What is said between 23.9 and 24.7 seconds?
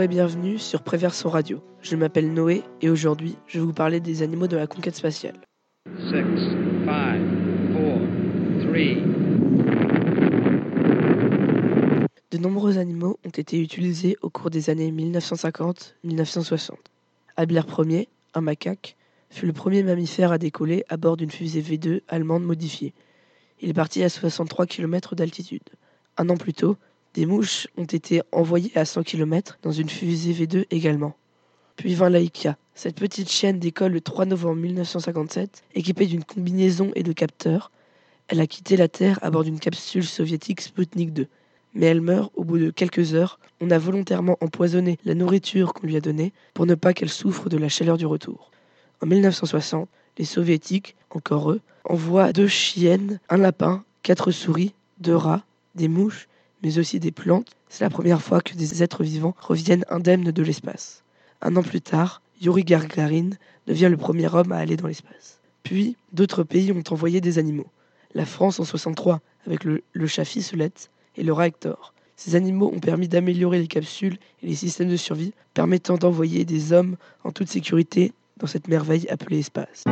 à 63